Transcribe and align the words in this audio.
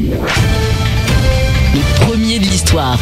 Les 0.00 1.80
premiers 2.00 2.38
de 2.38 2.44
l'histoire. 2.44 2.98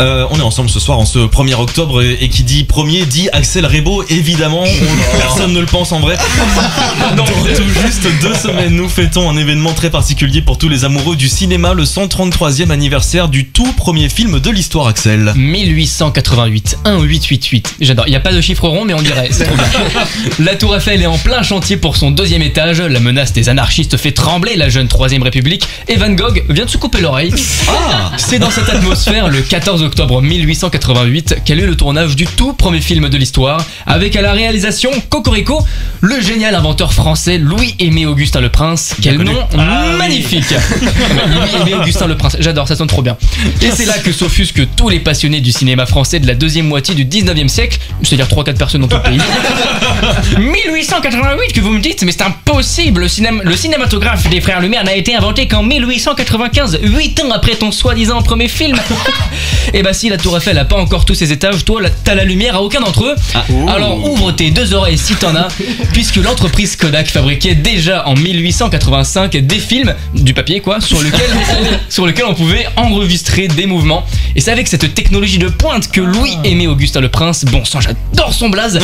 Euh, 0.00 0.26
on 0.30 0.38
est 0.38 0.42
ensemble 0.42 0.70
ce 0.70 0.80
soir 0.80 0.98
en 0.98 1.04
ce 1.04 1.18
1er 1.18 1.54
octobre 1.54 2.02
et, 2.02 2.16
et 2.22 2.28
qui 2.28 2.42
dit 2.42 2.64
premier 2.64 3.04
dit 3.04 3.28
Axel 3.32 3.66
Rebo 3.66 4.02
évidemment 4.08 4.62
on- 4.64 5.18
personne 5.18 5.52
ne 5.52 5.60
le 5.60 5.66
pense 5.66 5.92
en 5.92 6.00
vrai 6.00 6.16
dans 7.16 7.24
tout 7.26 7.68
juste 7.84 8.06
deux 8.22 8.34
semaines 8.34 8.74
nous 8.74 8.88
fêtons 8.88 9.28
un 9.28 9.36
événement 9.36 9.72
très 9.74 9.90
particulier 9.90 10.40
pour 10.40 10.56
tous 10.58 10.68
les 10.70 10.84
amoureux 10.86 11.16
du 11.16 11.28
cinéma 11.28 11.74
le 11.74 11.84
133e 11.84 12.70
anniversaire 12.70 13.28
du 13.28 13.46
tout 13.48 13.70
premier 13.74 14.08
film 14.08 14.40
de 14.40 14.50
l'histoire 14.50 14.86
Axel 14.86 15.32
1888, 15.36 16.78
1888. 16.86 17.74
J'adore. 17.80 18.06
Il 18.06 18.10
n'y 18.10 18.16
a 18.16 18.20
pas 18.20 18.32
de 18.32 18.40
chiffre 18.40 18.66
rond, 18.68 18.84
mais 18.84 18.94
on 18.94 19.02
dirait. 19.02 19.28
C'est 19.30 19.44
trop 19.44 19.54
bien. 19.56 19.64
La 20.38 20.54
Tour 20.56 20.74
Eiffel 20.76 21.02
est 21.02 21.06
en 21.06 21.18
plein 21.18 21.42
chantier 21.42 21.76
pour 21.76 21.96
son 21.96 22.10
deuxième 22.10 22.42
étage. 22.42 22.80
La 22.80 23.00
menace 23.00 23.32
des 23.32 23.48
anarchistes 23.48 23.96
fait 23.96 24.12
trembler 24.12 24.56
la 24.56 24.68
jeune 24.68 24.88
Troisième 24.88 25.22
République. 25.22 25.64
Et 25.88 25.96
Van 25.96 26.10
Gogh 26.10 26.44
vient 26.48 26.64
de 26.64 26.70
se 26.70 26.76
couper 26.78 27.00
l'oreille. 27.00 27.32
Ah 27.68 28.12
C'est 28.16 28.38
dans 28.38 28.50
cette 28.50 28.68
atmosphère, 28.68 29.28
le 29.28 29.42
14 29.42 29.82
octobre 29.82 29.89
1888, 30.20 31.36
qu'a 31.44 31.54
eu 31.54 31.66
le 31.66 31.76
tournage 31.76 32.16
du 32.16 32.26
tout 32.26 32.52
premier 32.52 32.80
film 32.80 33.08
de 33.08 33.16
l'histoire, 33.16 33.64
avec 33.86 34.16
à 34.16 34.22
la 34.22 34.32
réalisation 34.32 34.90
Cocorico, 35.08 35.64
le 36.00 36.20
génial 36.20 36.54
inventeur 36.54 36.92
français 36.92 37.38
Louis-Aimé 37.38 38.06
Augustin 38.06 38.40
Le 38.40 38.48
Prince. 38.48 38.94
Quel 39.02 39.18
nom 39.18 39.32
magnifique 39.98 40.50
Louis-Aimé 40.50 41.74
Augustin 41.74 42.06
Le 42.06 42.16
Prince, 42.16 42.36
j'adore, 42.40 42.68
ça 42.68 42.76
sonne 42.76 42.88
trop 42.88 43.02
bien. 43.02 43.16
Et 43.62 43.70
c'est 43.70 43.86
là 43.86 43.98
que 43.98 44.12
s'offusquent 44.12 44.66
tous 44.76 44.88
les 44.88 45.00
passionnés 45.00 45.40
du 45.40 45.52
cinéma 45.52 45.86
français 45.86 46.20
de 46.20 46.26
la 46.26 46.34
deuxième 46.34 46.66
moitié 46.66 46.94
du 46.94 47.04
19e 47.04 47.48
siècle, 47.48 47.78
c'est-à-dire 48.02 48.26
3-4 48.26 48.56
personnes 48.56 48.80
dans 48.82 48.88
tout 48.88 48.96
le 48.96 49.02
pays. 49.02 49.20
1888 51.00 51.52
que 51.54 51.60
vous 51.60 51.70
me 51.70 51.80
dites, 51.80 52.02
mais 52.02 52.12
c'est 52.12 52.22
impossible. 52.22 53.00
Le, 53.02 53.08
cinéma- 53.08 53.42
le 53.42 53.56
cinématographe 53.56 54.28
des 54.28 54.40
frères 54.42 54.60
Lumière 54.60 54.84
n'a 54.84 54.94
été 54.94 55.14
inventé 55.14 55.48
qu'en 55.48 55.62
1895, 55.62 56.78
8 56.82 57.20
ans 57.20 57.30
après 57.30 57.54
ton 57.54 57.72
soi-disant 57.72 58.20
premier 58.20 58.48
film. 58.48 58.76
Et 59.72 59.82
bah 59.82 59.92
si 59.94 60.08
la 60.10 60.18
Tour 60.18 60.36
Eiffel 60.36 60.58
a 60.58 60.64
pas 60.64 60.76
encore 60.76 61.04
tous 61.06 61.14
ses 61.14 61.32
étages, 61.32 61.64
toi 61.64 61.80
t'as 62.04 62.14
la 62.14 62.24
lumière 62.24 62.56
à 62.56 62.62
aucun 62.62 62.80
d'entre 62.80 63.04
eux. 63.04 63.14
Alors 63.68 64.04
ouvre 64.04 64.32
tes 64.32 64.50
deux 64.50 64.74
oreilles 64.74 64.98
si 64.98 65.14
t'en 65.14 65.34
as, 65.36 65.48
puisque 65.92 66.16
l'entreprise 66.16 66.76
Kodak 66.76 67.06
fabriquait 67.08 67.54
déjà 67.54 68.06
en 68.06 68.14
1885 68.14 69.36
des 69.36 69.58
films, 69.58 69.94
du 70.14 70.34
papier 70.34 70.60
quoi, 70.60 70.80
sur 70.80 71.00
lequel, 71.00 71.30
sur 71.88 72.06
lequel 72.06 72.24
on 72.26 72.34
pouvait 72.34 72.66
enregistrer 72.76 73.48
des 73.48 73.66
mouvements. 73.66 74.04
Et 74.36 74.40
c'est 74.40 74.50
avec 74.52 74.66
cette 74.68 74.94
technologie 74.94 75.38
de 75.38 75.48
pointe 75.48 75.90
que 75.90 76.00
Louis-Aimé 76.00 76.66
Augustin 76.66 77.00
le 77.00 77.08
Prince, 77.08 77.44
bon 77.46 77.64
sang 77.64 77.80
j'adore 77.80 78.34
son 78.34 78.50
blaze, 78.50 78.78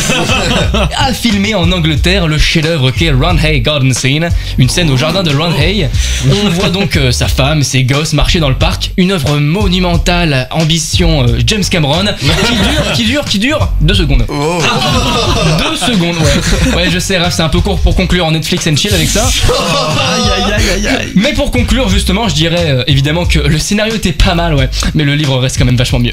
a 0.97 1.13
filmé 1.13 1.55
en 1.55 1.71
Angleterre 1.73 2.06
le 2.07 2.39
chef-d'œuvre 2.39 2.93
qu'est 2.93 3.11
Ron 3.11 3.37
Hay 3.43 3.61
Garden 3.61 3.93
Scene, 3.93 4.29
une 4.59 4.69
scène 4.69 4.91
au 4.91 4.97
jardin 4.97 5.25
de 5.25 5.35
Ron 5.35 5.51
Hay. 5.59 5.89
On 6.31 6.49
voit 6.51 6.69
donc 6.69 6.97
euh, 6.97 7.11
sa 7.11 7.27
femme, 7.27 7.65
ses 7.65 7.83
gosses 7.83 8.13
marcher 8.13 8.39
dans 8.39 8.49
le 8.49 8.55
parc, 8.55 8.93
une 8.97 9.11
œuvre 9.11 9.39
monumentale, 9.39 10.47
ambition 10.53 11.25
euh, 11.25 11.41
James 11.45 11.65
Cameron, 11.69 12.05
qui 12.17 12.27
dure, 12.27 12.93
qui 12.95 13.05
dure, 13.05 13.25
qui 13.25 13.39
dure 13.41 13.69
deux 13.81 13.95
secondes. 13.95 14.25
Deux 14.29 15.77
secondes, 15.77 16.15
ouais. 16.17 16.77
Ouais, 16.77 16.91
je 16.93 17.01
sais, 17.01 17.19
Raph, 17.19 17.35
c'est 17.35 17.43
un 17.43 17.49
peu 17.49 17.61
court 17.61 17.81
pour 17.81 17.97
conclure 17.97 18.25
en 18.25 18.31
Netflix 18.31 18.69
and 18.69 18.77
chill 18.77 18.95
avec 18.95 19.09
ça. 19.09 19.29
Mais 21.17 21.33
pour 21.33 21.51
conclure, 21.51 21.89
justement, 21.89 22.29
je 22.29 22.35
dirais 22.35 22.71
euh, 22.71 22.85
évidemment 22.87 23.25
que 23.25 23.41
le 23.41 23.59
scénario 23.59 23.97
était 23.97 24.13
pas 24.13 24.37
mal, 24.37 24.55
ouais. 24.55 24.71
Mais 24.95 25.03
le 25.03 25.17
livre 25.17 25.37
reste 25.39 25.59
quand 25.59 25.65
même 25.65 25.77
vachement 25.77 25.99
mieux. 25.99 26.13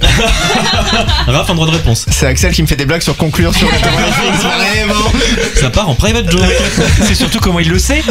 Raph 1.28 1.50
un 1.52 1.56
droit 1.56 1.68
de 1.68 1.72
réponse 1.72 2.06
C'est 2.10 2.26
Axel 2.26 2.52
qui 2.52 2.64
me 2.64 2.68
fait 2.68 2.76
des 2.76 2.86
blagues 2.88 3.02
sur 3.04 3.16
conclure 3.16 3.54
sur 3.54 3.68
le 3.68 3.74
Netflix, 3.74 4.44
vraiment. 4.44 5.12
ça 5.56 5.70
part 5.70 5.83
en 5.88 5.96
private 5.96 6.30
joke 6.32 6.42
C'est 7.02 7.16
surtout 7.16 7.40
comment 7.40 7.60
il 7.60 7.70
le 7.70 7.80
sait. 7.80 8.04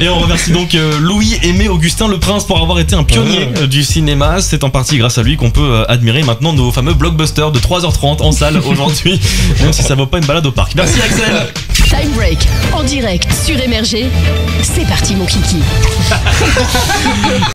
Et 0.00 0.08
on 0.08 0.18
remercie 0.18 0.52
donc 0.52 0.74
euh, 0.74 0.98
Louis-Aimé 1.00 1.68
Augustin 1.68 2.08
Le 2.08 2.18
Prince 2.18 2.46
pour 2.46 2.60
avoir 2.60 2.78
été 2.78 2.94
un 2.94 3.04
pionnier 3.04 3.48
euh, 3.58 3.66
du 3.66 3.82
cinéma. 3.84 4.40
C'est 4.40 4.64
en 4.64 4.70
partie 4.70 4.98
grâce 4.98 5.18
à 5.18 5.22
lui 5.22 5.36
qu'on 5.36 5.50
peut 5.50 5.60
euh, 5.60 5.84
admirer 5.88 6.22
maintenant 6.22 6.52
nos 6.52 6.70
fameux 6.70 6.94
blockbusters 6.94 7.52
de 7.52 7.58
3h30 7.58 8.22
en 8.22 8.32
salle 8.32 8.58
aujourd'hui, 8.66 9.20
même 9.60 9.72
si 9.72 9.82
ça 9.82 9.94
vaut 9.94 10.06
pas 10.06 10.18
une 10.18 10.26
balade 10.26 10.46
au 10.46 10.52
parc. 10.52 10.74
Merci 10.74 11.00
Axel 11.00 11.52
Time 11.88 12.10
Break 12.14 12.38
en 12.72 12.82
direct 12.82 13.28
sur 13.44 13.58
Émerger. 13.60 14.06
C'est 14.62 14.86
parti 14.86 15.14
mon 15.14 15.24
kiki. 15.26 15.58